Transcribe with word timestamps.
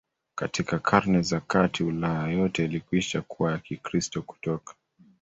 Katika 0.35 0.79
Karne 0.79 1.21
za 1.21 1.39
Kati 1.39 1.83
Ulaya 1.83 2.27
yote 2.27 2.65
ilikwisha 2.65 3.21
kuwa 3.21 3.51
ya 3.51 3.57
Kikristo 3.59 4.21
Kutoka 4.21 4.75